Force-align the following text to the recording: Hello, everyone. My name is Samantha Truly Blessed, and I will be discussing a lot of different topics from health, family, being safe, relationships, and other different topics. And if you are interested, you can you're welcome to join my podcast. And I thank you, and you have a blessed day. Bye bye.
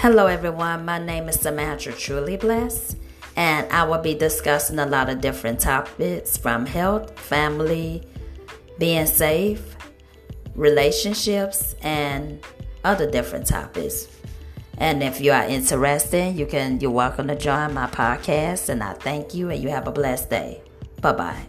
Hello, 0.00 0.28
everyone. 0.28 0.86
My 0.86 0.98
name 0.98 1.28
is 1.28 1.38
Samantha 1.38 1.92
Truly 1.92 2.38
Blessed, 2.38 2.96
and 3.36 3.70
I 3.70 3.84
will 3.84 4.00
be 4.00 4.14
discussing 4.14 4.78
a 4.78 4.86
lot 4.86 5.10
of 5.10 5.20
different 5.20 5.60
topics 5.60 6.38
from 6.38 6.64
health, 6.64 7.20
family, 7.20 8.08
being 8.78 9.04
safe, 9.04 9.76
relationships, 10.54 11.74
and 11.82 12.42
other 12.82 13.10
different 13.10 13.46
topics. 13.46 14.08
And 14.78 15.02
if 15.02 15.20
you 15.20 15.32
are 15.32 15.44
interested, 15.44 16.34
you 16.34 16.46
can 16.46 16.80
you're 16.80 16.90
welcome 16.90 17.28
to 17.28 17.36
join 17.36 17.74
my 17.74 17.86
podcast. 17.86 18.70
And 18.70 18.82
I 18.82 18.94
thank 18.94 19.34
you, 19.34 19.50
and 19.50 19.62
you 19.62 19.68
have 19.68 19.86
a 19.86 19.92
blessed 19.92 20.30
day. 20.30 20.62
Bye 21.02 21.12
bye. 21.12 21.46